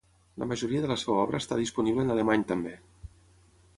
La 0.43 0.45
majoria 0.51 0.85
de 0.85 0.87
la 0.91 0.97
seva 1.01 1.17
obra 1.25 1.41
està 1.45 1.59
disponible 1.59 2.05
en 2.07 2.15
alemany 2.17 2.47
també. 2.53 2.77